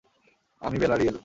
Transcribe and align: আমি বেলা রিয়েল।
আমি 0.61 0.77
বেলা 0.77 0.95
রিয়েল। 0.97 1.17